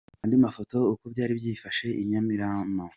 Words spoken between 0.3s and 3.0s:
mafoto uko byari byifashe i Nyamirama.